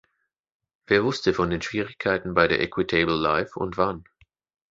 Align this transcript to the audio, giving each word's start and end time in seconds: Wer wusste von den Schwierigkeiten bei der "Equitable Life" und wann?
Wer 0.87 1.03
wusste 1.03 1.31
von 1.31 1.51
den 1.51 1.61
Schwierigkeiten 1.61 2.33
bei 2.33 2.47
der 2.47 2.59
"Equitable 2.59 3.13
Life" 3.15 3.51
und 3.59 3.77
wann? 3.77 4.03